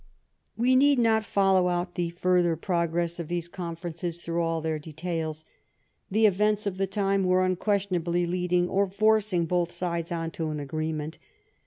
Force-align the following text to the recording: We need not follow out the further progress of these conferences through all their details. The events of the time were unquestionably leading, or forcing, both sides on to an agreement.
We 0.57 0.75
need 0.75 0.97
not 0.97 1.23
follow 1.23 1.67
out 1.69 1.93
the 1.93 2.09
further 2.09 2.55
progress 2.55 3.19
of 3.19 3.27
these 3.27 3.47
conferences 3.47 4.17
through 4.17 4.41
all 4.41 4.59
their 4.59 4.79
details. 4.79 5.45
The 6.09 6.25
events 6.25 6.65
of 6.65 6.77
the 6.79 6.87
time 6.87 7.23
were 7.23 7.45
unquestionably 7.45 8.25
leading, 8.25 8.67
or 8.67 8.87
forcing, 8.89 9.45
both 9.45 9.71
sides 9.71 10.11
on 10.11 10.31
to 10.31 10.49
an 10.49 10.59
agreement. 10.59 11.19